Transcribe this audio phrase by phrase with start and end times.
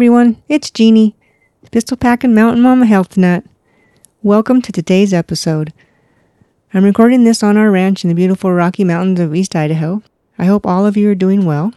[0.00, 1.12] Everyone, it's Jeanne,
[1.70, 3.44] Pistol Packin' Mountain Mama Health Nut.
[4.22, 5.74] Welcome to today's episode.
[6.72, 10.02] I'm recording this on our ranch in the beautiful Rocky Mountains of East Idaho.
[10.38, 11.74] I hope all of you are doing well.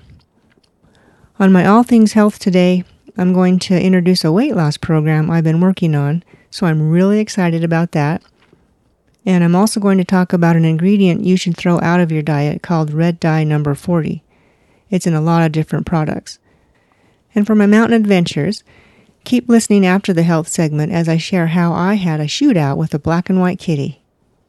[1.38, 2.86] On my All Things Health today,
[3.18, 7.20] I'm going to introduce a weight loss program I've been working on, so I'm really
[7.20, 8.24] excited about that.
[9.26, 12.24] And I'm also going to talk about an ingredient you should throw out of your
[12.24, 14.24] diet called red dye number 40.
[14.90, 16.40] It's in a lot of different products.
[17.36, 18.64] And for my mountain adventures,
[19.24, 22.94] keep listening after the health segment as I share how I had a shootout with
[22.94, 24.02] a black and white kitty.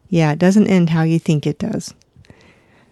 [0.08, 1.95] Yeah, it doesn't end how you think it does.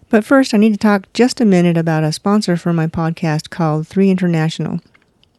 [0.09, 3.49] But first, I need to talk just a minute about a sponsor for my podcast
[3.49, 4.79] called 3 International.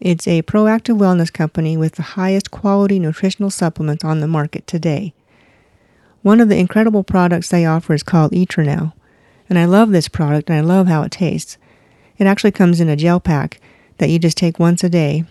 [0.01, 5.15] It's a proactive wellness company with the highest quality nutritional supplements on the market today.
[6.23, 8.93] One of the incredible products they offer is called Éternel,
[9.49, 11.59] and I love this product and I love how it tastes.
[12.19, 13.61] It actually comes in a gel pack
[13.99, 15.25] that you just take once a day,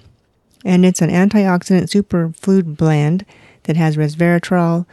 [0.63, 3.25] and it's an antioxidant superfood blend
[3.63, 4.85] that has resveratrol,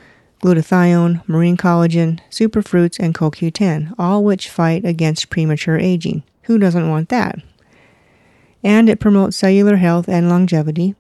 [0.43, 6.23] glutathione, marine collagen, superfruits, and CoQ10, all which fight against premature aging.
[6.45, 7.39] Who doesn't want that?
[8.63, 10.95] And it promotes cellular health and longevity,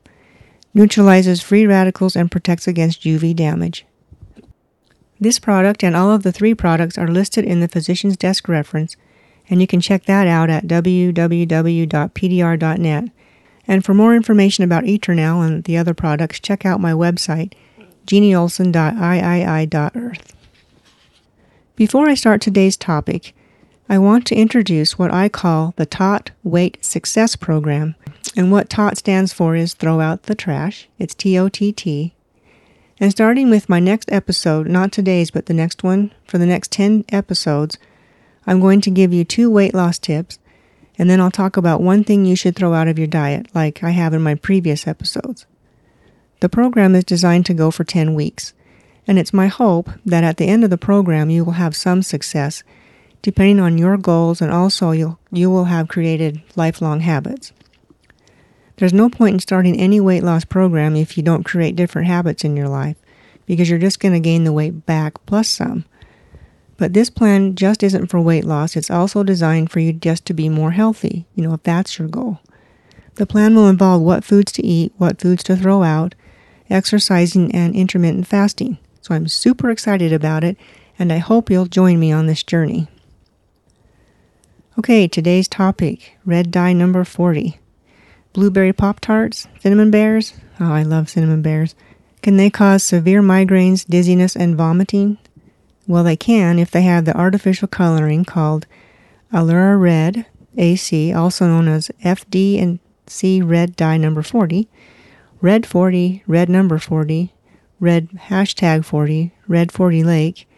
[0.72, 3.86] neutralizes free radicals, and protects against UV damage.
[5.18, 8.96] This product and all of the three products are listed in the physician's desk reference,
[9.50, 11.34] and you can check that out at www.pdr.net.
[13.66, 17.52] And for more information about Éternel and the other products, check out my website,
[18.06, 20.34] jeanneolson.iii.earth.
[21.76, 23.34] Before I start today's topic,
[23.88, 27.94] I want to introduce what I call the TOTT Weight Success Program.
[28.36, 30.88] And what TOT stands for is throw out the trash.
[30.98, 32.14] It's T O T T.
[33.00, 36.70] And starting with my next episode, not today's, but the next one, for the next
[36.70, 37.76] 10 episodes,
[38.46, 40.38] I'm going to give you two weight loss tips,
[40.98, 43.82] and then I'll talk about one thing you should throw out of your diet, like
[43.82, 45.46] I have in my previous episodes.
[46.40, 48.54] The program is designed to go for 10 weeks,
[49.06, 52.02] and it's my hope that at the end of the program you will have some
[52.02, 52.62] success,
[53.22, 57.52] depending on your goals, and also you'll, you will have created lifelong habits.
[58.76, 62.44] There's no point in starting any weight loss program if you don't create different habits
[62.44, 62.96] in your life,
[63.44, 65.84] because you're just going to gain the weight back plus some.
[66.80, 70.32] But this plan just isn't for weight loss, it's also designed for you just to
[70.32, 72.40] be more healthy, you know, if that's your goal.
[73.16, 76.14] The plan will involve what foods to eat, what foods to throw out,
[76.70, 78.78] exercising, and intermittent fasting.
[79.02, 80.56] So I'm super excited about it,
[80.98, 82.88] and I hope you'll join me on this journey.
[84.78, 87.58] Okay, today's topic red dye number 40
[88.32, 90.32] blueberry Pop Tarts, cinnamon bears.
[90.58, 91.74] Oh, I love cinnamon bears.
[92.22, 95.18] Can they cause severe migraines, dizziness, and vomiting?
[95.90, 98.68] Well, they can if they have the artificial coloring called
[99.32, 100.24] Allura Red
[100.56, 102.78] AC, also known as FD and
[103.08, 104.68] C Red Dye Number 40,
[105.40, 107.34] Red 40, Red Number 40,
[107.80, 110.48] Red Hashtag 40, Red 40 Lake,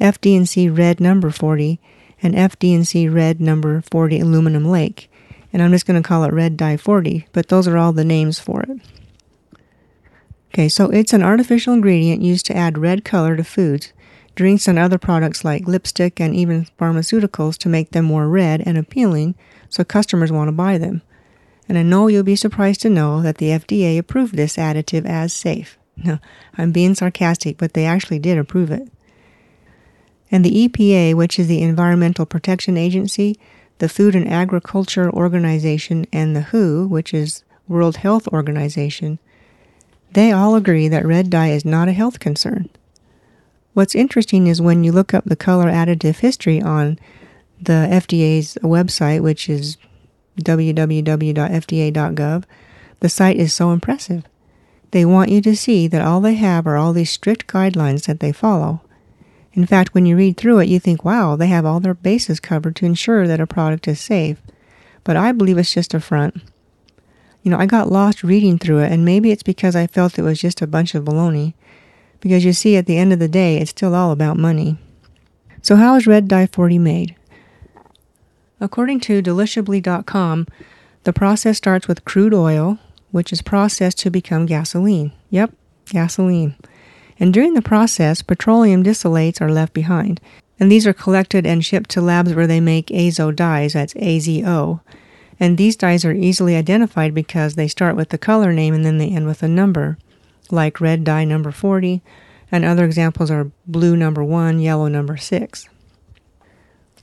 [0.00, 1.78] FD and C Red Number 40,
[2.20, 5.08] and FD and C Red Number 40 Aluminum Lake
[5.52, 8.04] and I'm just going to call it red dye 40, but those are all the
[8.04, 8.80] names for it.
[10.48, 13.92] Okay, so it's an artificial ingredient used to add red color to foods,
[14.34, 18.78] drinks, and other products like lipstick and even pharmaceuticals to make them more red and
[18.78, 19.34] appealing
[19.68, 21.02] so customers want to buy them.
[21.68, 25.32] And I know you'll be surprised to know that the FDA approved this additive as
[25.32, 25.78] safe.
[26.04, 26.18] No,
[26.56, 28.88] I'm being sarcastic, but they actually did approve it.
[30.30, 33.38] And the EPA, which is the Environmental Protection Agency,
[33.78, 39.18] the Food and Agriculture Organization, and the WHO, which is World Health Organization,
[40.12, 42.70] they all agree that red dye is not a health concern.
[43.74, 46.98] What's interesting is when you look up the color additive history on
[47.60, 49.78] the FDA's website, which is
[50.40, 50.94] www.fda.gov,
[53.00, 54.24] the site is so impressive.
[54.90, 58.20] They want you to see that all they have are all these strict guidelines that
[58.20, 58.82] they follow.
[59.54, 62.40] In fact, when you read through it, you think, wow, they have all their bases
[62.40, 64.40] covered to ensure that a product is safe.
[65.04, 66.42] But I believe it's just a front.
[67.42, 70.22] You know, I got lost reading through it, and maybe it's because I felt it
[70.22, 71.54] was just a bunch of baloney.
[72.22, 74.78] Because you see, at the end of the day, it's still all about money.
[75.60, 77.14] So, how is red dye 40 made?
[78.60, 80.46] According to deliciously.com,
[81.04, 82.78] the process starts with crude oil,
[83.10, 85.12] which is processed to become gasoline.
[85.28, 85.52] Yep,
[85.90, 86.56] gasoline
[87.22, 90.20] and during the process, petroleum distillates are left behind,
[90.58, 94.80] and these are collected and shipped to labs where they make azo dyes, that's AZO.
[95.38, 98.98] And these dyes are easily identified because they start with the color name and then
[98.98, 99.98] they end with a number,
[100.52, 102.02] like red dye number 40,
[102.50, 105.68] and other examples are blue number 1, yellow number 6.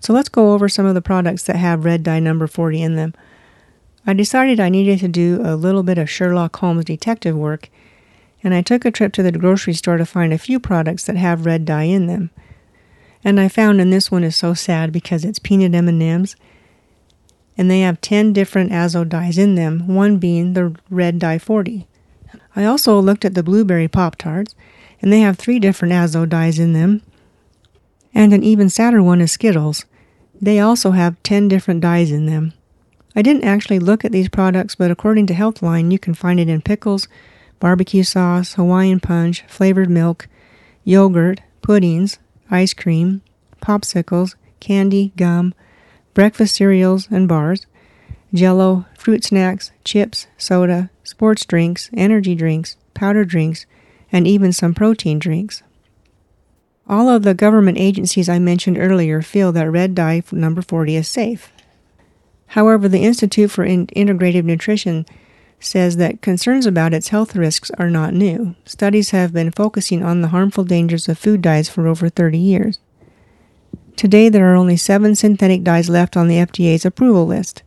[0.01, 2.95] So let's go over some of the products that have red dye number 40 in
[2.95, 3.13] them.
[4.05, 7.69] I decided I needed to do a little bit of Sherlock Holmes detective work,
[8.41, 11.17] and I took a trip to the grocery store to find a few products that
[11.17, 12.29] have red dye in them.
[13.23, 16.37] And I found and this one is so sad because it's peanut M&Ms
[17.59, 21.85] and they have 10 different azo dyes in them, one being the red dye 40.
[22.55, 24.55] I also looked at the blueberry pop tarts
[25.01, 27.01] and they have 3 different azo dyes in them.
[28.13, 29.85] And an even sadder one is Skittles.
[30.41, 32.53] They also have 10 different dyes in them.
[33.15, 36.49] I didn't actually look at these products, but according to Healthline, you can find it
[36.49, 37.07] in pickles,
[37.59, 40.27] barbecue sauce, Hawaiian punch, flavored milk,
[40.83, 42.19] yogurt, puddings,
[42.49, 43.21] ice cream,
[43.61, 45.53] popsicles, candy, gum,
[46.13, 47.65] breakfast cereals and bars,
[48.33, 53.65] jello, fruit snacks, chips, soda, sports drinks, energy drinks, powder drinks,
[54.11, 55.63] and even some protein drinks.
[56.87, 61.07] All of the government agencies I mentioned earlier feel that red dye number 40 is
[61.07, 61.51] safe.
[62.47, 65.05] However, the Institute for Integrative Nutrition
[65.59, 68.55] says that concerns about its health risks are not new.
[68.65, 72.79] Studies have been focusing on the harmful dangers of food dyes for over 30 years.
[73.95, 77.61] Today, there are only seven synthetic dyes left on the FDA's approval list.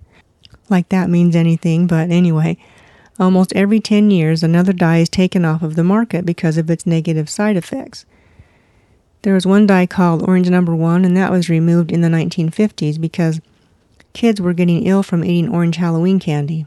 [0.69, 2.57] Like that means anything, but anyway,
[3.19, 6.87] almost every 10 years, another dye is taken off of the market because of its
[6.87, 8.07] negative side effects.
[9.23, 13.01] There was one dye called Orange Number One, and that was removed in the 1950s
[13.01, 13.41] because
[14.13, 16.67] kids were getting ill from eating orange Halloween candy.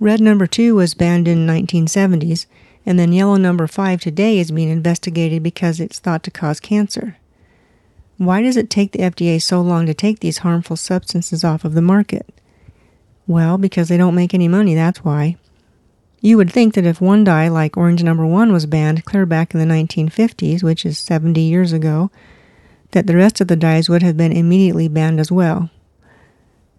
[0.00, 2.46] Red Number Two was banned in the 1970s,
[2.84, 7.16] and then Yellow Number Five today is being investigated because it's thought to cause cancer.
[8.18, 11.74] Why does it take the FDA so long to take these harmful substances off of
[11.74, 12.26] the market?
[13.26, 15.36] Well, because they don't make any money, that's why.
[16.20, 19.54] You would think that if one dye like orange number 1 was banned clear back
[19.54, 22.10] in the 1950s, which is 70 years ago,
[22.92, 25.68] that the rest of the dyes would have been immediately banned as well.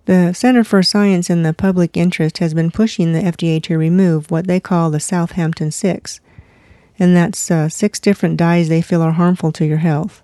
[0.05, 4.29] The Center for Science in the Public Interest has been pushing the FDA to remove
[4.29, 6.19] what they call the Southampton Six,
[6.97, 10.21] and that's uh, six different dyes they feel are harmful to your health.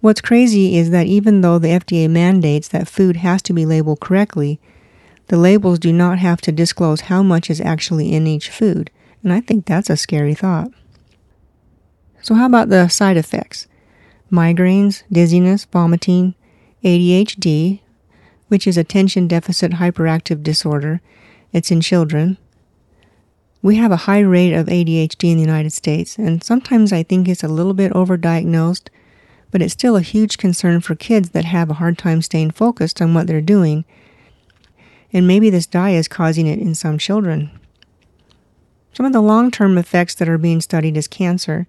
[0.00, 4.00] What's crazy is that even though the FDA mandates that food has to be labeled
[4.00, 4.60] correctly,
[5.32, 8.90] the labels do not have to disclose how much is actually in each food,
[9.22, 10.70] and I think that's a scary thought.
[12.20, 13.66] So, how about the side effects?
[14.30, 16.34] Migraines, dizziness, vomiting,
[16.84, 17.80] ADHD,
[18.48, 21.00] which is attention deficit hyperactive disorder.
[21.50, 22.36] It's in children.
[23.62, 27.26] We have a high rate of ADHD in the United States, and sometimes I think
[27.26, 28.90] it's a little bit overdiagnosed
[29.52, 33.00] but it's still a huge concern for kids that have a hard time staying focused
[33.00, 33.84] on what they're doing.
[35.12, 37.50] And maybe this dye is causing it in some children.
[38.94, 41.66] Some of the long term effects that are being studied is cancer,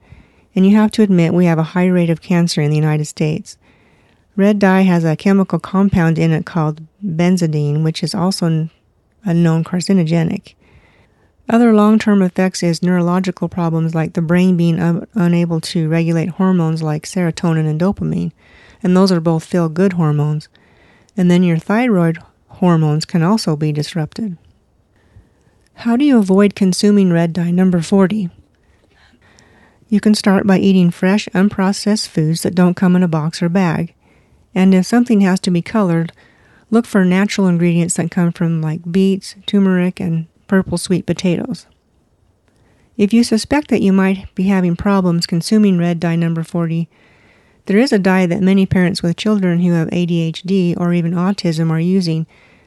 [0.56, 3.06] and you have to admit we have a high rate of cancer in the United
[3.06, 3.58] States.
[4.36, 8.70] Red dye has a chemical compound in it called benzidine, which is also
[9.24, 10.56] a known carcinogenic.
[11.50, 16.30] Other long term effects is neurological problems like the brain being un- unable to regulate
[16.30, 18.32] hormones like serotonin and dopamine,
[18.82, 20.48] and those are both feel good hormones.
[21.16, 22.18] And then your thyroid
[22.54, 24.38] hormones can also be disrupted.
[25.76, 28.30] How do you avoid consuming red dye number 40?
[29.90, 33.50] You can start by eating fresh, unprocessed foods that don't come in a box or
[33.50, 33.94] bag.
[34.56, 36.12] And if something has to be colored,
[36.70, 41.66] look for natural ingredients that come from like beets, turmeric, and purple sweet potatoes.
[42.98, 46.88] If you suspect that you might be having problems consuming red dye number 40,
[47.66, 51.70] there is a diet that many parents with children who have ADHD or even autism
[51.72, 52.26] are using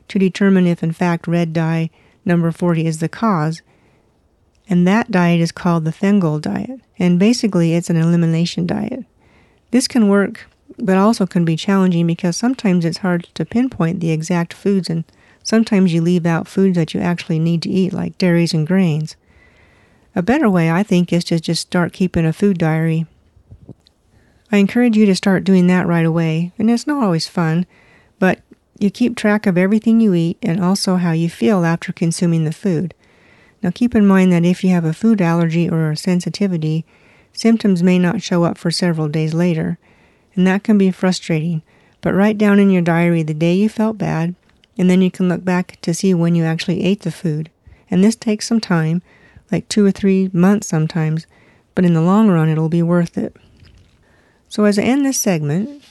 [0.08, 1.90] to determine if in fact red dye
[2.24, 3.62] number 40 is the cause.
[4.68, 6.80] And that diet is called the Feingold diet.
[6.98, 9.04] And basically, it's an elimination diet.
[9.70, 10.46] This can work,
[10.78, 15.04] but also can be challenging because sometimes it's hard to pinpoint the exact foods and
[15.46, 19.14] Sometimes you leave out foods that you actually need to eat, like dairies and grains.
[20.16, 23.06] A better way, I think, is to just start keeping a food diary.
[24.50, 27.66] I encourage you to start doing that right away, and it's not always fun,
[28.18, 28.40] but
[28.78, 32.52] you keep track of everything you eat and also how you feel after consuming the
[32.52, 32.94] food.
[33.62, 36.84] Now, keep in mind that if you have a food allergy or a sensitivity,
[37.32, 39.78] symptoms may not show up for several days later,
[40.34, 41.62] and that can be frustrating.
[42.00, 44.36] But write down in your diary the day you felt bad,
[44.78, 47.50] and then you can look back to see when you actually ate the food.
[47.90, 49.02] And this takes some time,
[49.50, 51.26] like two or three months sometimes,
[51.74, 53.34] but in the long run, it'll be worth it.
[54.56, 55.84] So, as I end this segment,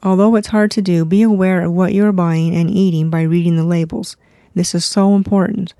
[0.00, 3.56] although it's hard to do, be aware of what you're buying and eating by reading
[3.56, 4.16] the labels.
[4.54, 5.74] This is so important.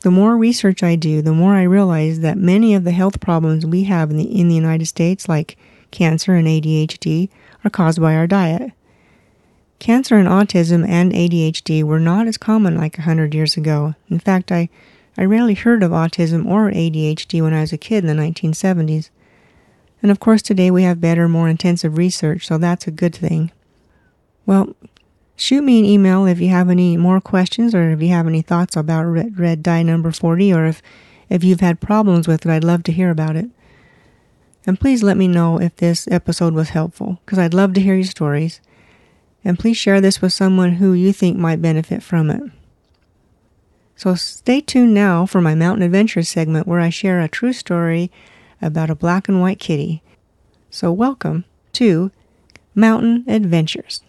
[0.00, 3.64] The more research I do, the more I realize that many of the health problems
[3.64, 5.56] we have in the, in the United States, like
[5.90, 7.30] cancer and ADHD,
[7.64, 8.72] are caused by our diet.
[9.78, 13.94] Cancer and autism and ADHD were not as common like a hundred years ago.
[14.10, 14.68] In fact, I,
[15.16, 19.08] I rarely heard of autism or ADHD when I was a kid in the 1970s.
[20.02, 23.50] And of course, today we have better, more intensive research, so that's a good thing.
[24.46, 24.74] Well,
[25.36, 28.42] shoot me an email if you have any more questions or if you have any
[28.42, 30.82] thoughts about red, red dye number 40 or if,
[31.28, 33.50] if you've had problems with it, I'd love to hear about it.
[34.66, 37.94] And please let me know if this episode was helpful, because I'd love to hear
[37.94, 38.60] your stories.
[39.44, 42.42] And please share this with someone who you think might benefit from it.
[43.96, 48.10] So stay tuned now for my Mountain Adventures segment where I share a true story
[48.60, 50.02] about a black and white kitty.
[50.70, 52.10] So welcome to
[52.74, 54.02] Mountain Adventures.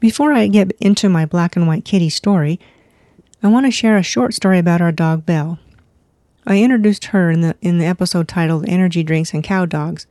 [0.00, 2.58] Before I get into my black and white kitty story,
[3.42, 5.58] I want to share a short story about our dog Belle.
[6.46, 10.06] I introduced her in the in the episode titled Energy Drinks and Cow Dogs,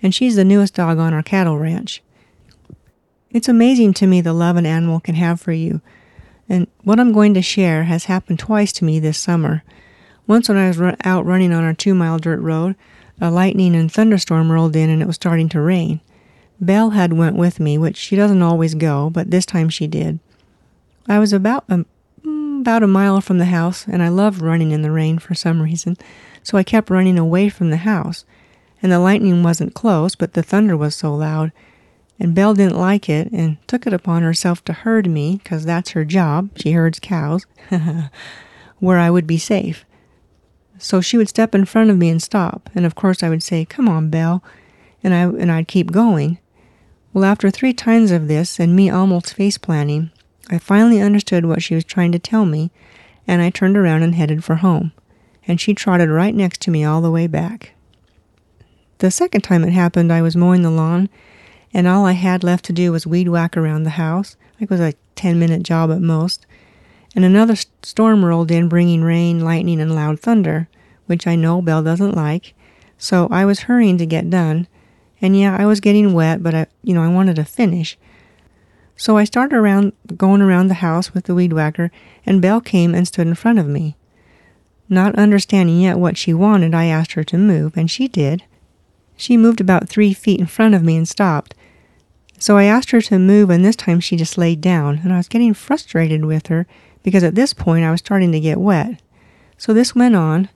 [0.00, 2.00] and she's the newest dog on our cattle ranch.
[3.34, 5.80] It's amazing to me the love an animal can have for you.
[6.48, 9.64] And what I'm going to share has happened twice to me this summer.
[10.28, 12.76] Once when I was out running on our two mile dirt road,
[13.20, 16.00] a lightning and thunderstorm rolled in and it was starting to rain.
[16.60, 20.20] Belle had went with me, which she doesn't always go, but this time she did.
[21.08, 21.84] I was about a,
[22.24, 25.34] mm, about a mile from the house, and I love running in the rain for
[25.34, 25.96] some reason,
[26.44, 28.24] so I kept running away from the house.
[28.80, 31.50] And the lightning wasn't close, but the thunder was so loud.
[32.20, 35.90] And Belle didn't like it and took it upon herself to herd me, 'cause that's
[35.90, 36.50] her job.
[36.56, 37.44] She herds cows,
[38.78, 39.84] where I would be safe.
[40.78, 43.42] So she would step in front of me and stop, and of course I would
[43.42, 44.42] say, "Come on, Belle,"
[45.02, 46.38] and I and I'd keep going.
[47.12, 50.10] Well, after three times of this and me almost face planting,
[50.50, 52.70] I finally understood what she was trying to tell me,
[53.26, 54.92] and I turned around and headed for home.
[55.46, 57.72] And she trotted right next to me all the way back.
[58.98, 61.08] The second time it happened, I was mowing the lawn,
[61.74, 64.36] and all I had left to do was weed whack around the house.
[64.60, 66.46] It was a 10 minute job at most.
[67.14, 70.68] And another storm rolled in, bringing rain, lightning, and loud thunder,
[71.06, 72.54] which I know Belle doesn't like.
[72.96, 74.68] So I was hurrying to get done,
[75.20, 77.98] and yeah, I was getting wet, but I, you know, I wanted to finish.
[78.96, 81.90] So I started around, going around the house with the weed whacker,
[82.24, 83.96] and Belle came and stood in front of me.
[84.88, 88.44] Not understanding yet what she wanted, I asked her to move, and she did.
[89.16, 91.54] She moved about three feet in front of me and stopped.
[92.38, 95.16] So I asked her to move, and this time she just laid down, and I
[95.16, 96.66] was getting frustrated with her
[97.02, 99.00] because at this point I was starting to get wet.
[99.56, 100.48] So this went on,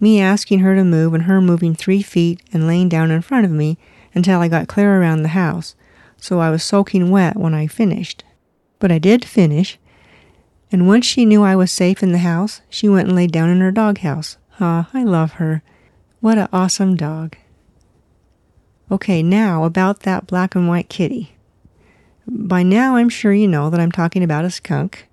[0.00, 3.44] me asking her to move and her moving three feet and laying down in front
[3.44, 3.78] of me
[4.14, 5.76] until I got clear around the house,
[6.16, 8.24] so I was soaking wet when I finished.
[8.78, 9.78] But I did finish,
[10.72, 13.50] and once she knew I was safe in the house, she went and laid down
[13.50, 14.36] in her doghouse.
[14.58, 15.62] Ah, I love her.
[16.20, 17.36] What a awesome dog.
[18.92, 21.36] Okay, now about that black and white kitty.
[22.26, 25.06] By now, I'm sure you know that I'm talking about a skunk,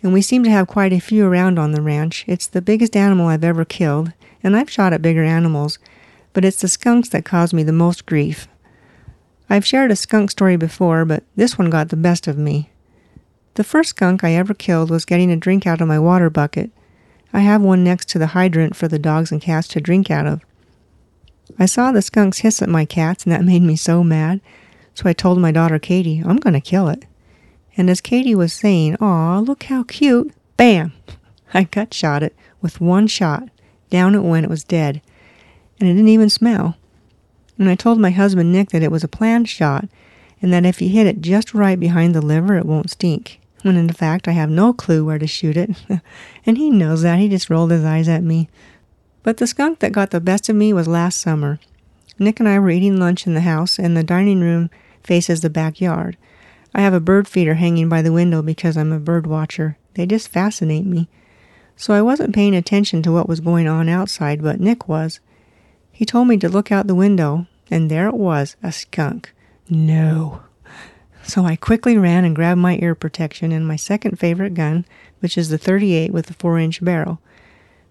[0.00, 2.24] and we seem to have quite a few around on the ranch.
[2.28, 4.12] It's the biggest animal I've ever killed,
[4.44, 5.80] and I've shot at bigger animals,
[6.32, 8.46] but it's the skunks that cause me the most grief.
[9.48, 12.70] I've shared a skunk story before, but this one got the best of me.
[13.54, 16.70] The first skunk I ever killed was getting a drink out of my water bucket.
[17.32, 20.26] I have one next to the hydrant for the dogs and cats to drink out
[20.26, 20.44] of.
[21.58, 24.40] I saw the skunks hiss at my cats, and that made me so mad,
[24.94, 27.04] so I told my daughter Katie, I'm going to kill it.
[27.76, 30.92] And as Katie was saying, Aw, look how cute, bam!
[31.54, 33.48] I gut shot it with one shot.
[33.90, 35.02] Down it went, it was dead
[35.80, 36.76] and it didn't even smell.
[37.58, 39.88] And I told my husband Nick that it was a planned shot,
[40.40, 43.40] and that if he hit it just right behind the liver, it won't stink.
[43.62, 45.70] When in fact, I have no clue where to shoot it.
[46.46, 47.18] and he knows that.
[47.18, 48.48] He just rolled his eyes at me.
[49.22, 51.60] But the skunk that got the best of me was last summer.
[52.18, 54.70] Nick and I were eating lunch in the house, and the dining room
[55.02, 56.16] faces the backyard.
[56.74, 59.76] I have a bird feeder hanging by the window because I'm a bird watcher.
[59.94, 61.08] They just fascinate me.
[61.76, 65.20] So I wasn't paying attention to what was going on outside, but Nick was.
[65.90, 69.32] He told me to look out the window, and there it was, a skunk.
[69.68, 70.42] No.
[71.22, 74.84] So I quickly ran and grabbed my ear protection and my second favorite gun,
[75.20, 77.20] which is the 38 with the 4 inch barrel.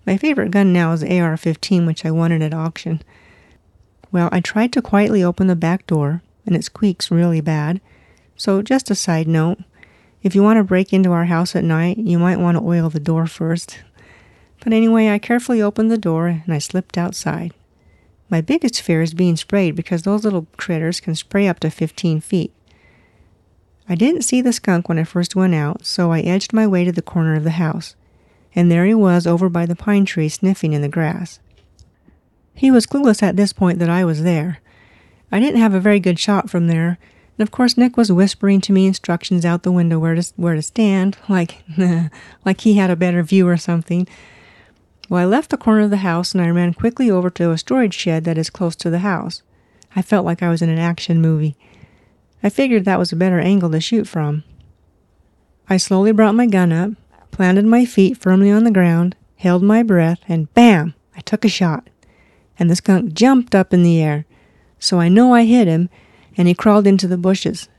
[0.09, 3.03] My favorite gun now is AR 15, which I wanted at auction.
[4.11, 7.79] Well, I tried to quietly open the back door, and it squeaks really bad.
[8.35, 9.59] So, just a side note
[10.23, 12.89] if you want to break into our house at night, you might want to oil
[12.89, 13.81] the door first.
[14.63, 17.53] But anyway, I carefully opened the door and I slipped outside.
[18.31, 22.19] My biggest fear is being sprayed because those little critters can spray up to 15
[22.21, 22.51] feet.
[23.87, 26.83] I didn't see the skunk when I first went out, so I edged my way
[26.83, 27.95] to the corner of the house.
[28.55, 31.39] And there he was over by the pine tree sniffing in the grass.
[32.53, 34.59] He was clueless at this point that I was there.
[35.31, 36.97] I didn't have a very good shot from there,
[37.37, 40.55] and of course Nick was whispering to me instructions out the window where to where
[40.55, 41.63] to stand, like
[42.45, 44.07] like he had a better view or something.
[45.07, 47.57] Well, I left the corner of the house and I ran quickly over to a
[47.57, 49.41] storage shed that is close to the house.
[49.95, 51.55] I felt like I was in an action movie.
[52.43, 54.43] I figured that was a better angle to shoot from.
[55.67, 56.91] I slowly brought my gun up,
[57.39, 60.93] planted my feet firmly on the ground, held my breath, and bam!
[61.15, 61.89] I took a shot.
[62.59, 64.25] And the skunk jumped up in the air.
[64.77, 65.89] So I know I hit him,
[66.35, 67.69] and he crawled into the bushes.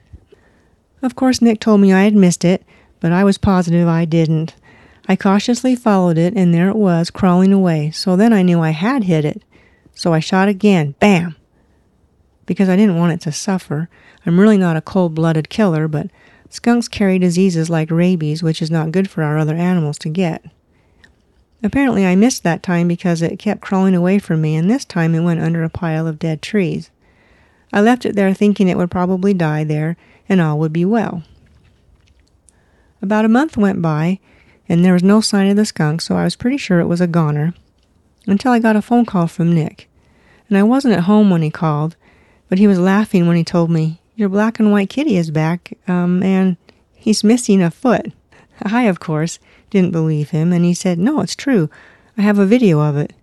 [1.03, 2.65] Of course, Nick told me I had missed it,
[3.01, 4.55] but I was positive I didn't.
[5.07, 7.91] I cautiously followed it, and there it was, crawling away.
[7.91, 9.43] So then I knew I had hit it.
[9.95, 10.95] So I shot again.
[11.01, 11.37] Bam!
[12.47, 13.91] Because I didn't want it to suffer.
[14.25, 16.07] I'm really not a cold blooded killer, but
[16.51, 20.45] skunks carry diseases like rabies, which is not good for our other animals to get.
[21.63, 25.15] Apparently, I missed that time because it kept crawling away from me, and this time
[25.15, 26.91] it went under a pile of dead trees.
[27.73, 29.97] I left it there thinking it would probably die there
[30.29, 31.23] and all would be well.
[33.03, 34.19] About a month went by,
[34.69, 37.01] and there was no sign of the skunk, so I was pretty sure it was
[37.01, 37.55] a goner,
[38.27, 39.89] until I got a phone call from Nick.
[40.49, 41.97] And I wasn't at home when he called,
[42.49, 45.73] but he was laughing when he told me, Your black and white kitty is back,
[45.89, 46.59] um, and
[46.93, 48.13] he's missing a foot.
[48.61, 49.39] I, of course,
[49.71, 51.71] didn't believe him, and he said, No, it's true.
[52.19, 53.15] I have a video of it.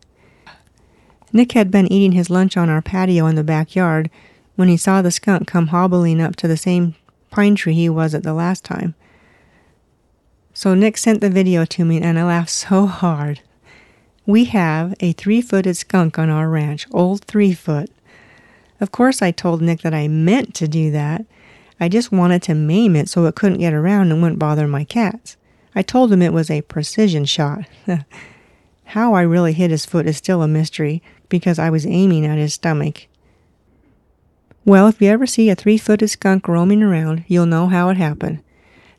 [1.32, 4.10] Nick had been eating his lunch on our patio in the backyard
[4.56, 6.96] when he saw the skunk come hobbling up to the same
[7.30, 8.96] pine tree he was at the last time.
[10.56, 13.42] So Nick sent the video to me, and I laughed so hard.
[14.26, 17.92] We have a three footed skunk on our ranch, old three foot.
[18.80, 21.26] Of course, I told Nick that I meant to do that.
[21.80, 24.84] I just wanted to maim it so it couldn't get around and wouldn't bother my
[24.84, 25.38] cats.
[25.76, 27.66] I told him it was a precision shot.
[28.86, 32.38] How I really hit his foot is still a mystery because I was aiming at
[32.38, 33.08] his stomach.
[34.66, 37.98] Well, if you ever see a three footed skunk roaming around, you'll know how it
[37.98, 38.42] happened.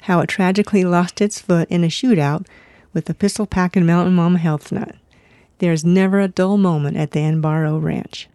[0.02, 2.46] How it tragically lost its foot in a shootout
[2.94, 4.94] with the pistol packing mountain mama health nut.
[5.58, 8.28] There's never a dull moment at the Enbaro Ranch.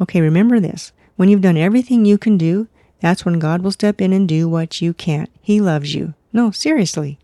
[0.00, 0.92] Okay, remember this.
[1.16, 2.68] When you've done everything you can do,
[3.00, 5.30] that's when God will step in and do what you can't.
[5.40, 6.14] He loves you.
[6.32, 7.18] No, seriously.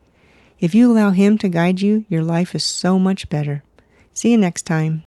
[0.58, 3.62] If you allow Him to guide you, your life is so much better.
[4.12, 5.04] See you next time.